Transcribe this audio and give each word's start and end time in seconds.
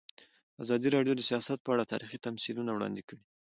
ازادي 0.63 0.87
راډیو 0.95 1.13
د 1.17 1.21
سیاست 1.29 1.59
په 1.63 1.69
اړه 1.73 1.89
تاریخي 1.93 2.17
تمثیلونه 2.25 2.71
وړاندې 2.73 3.01
کړي. 3.09 3.21